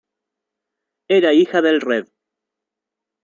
Era 1.09 1.31
hija 1.31 1.61
del 1.61 1.79
Rev. 1.79 2.07